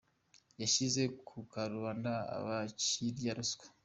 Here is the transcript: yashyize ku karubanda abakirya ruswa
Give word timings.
yashyize 0.61 1.01
ku 1.27 1.35
karubanda 1.51 2.11
abakirya 2.37 3.31
ruswa 3.37 3.65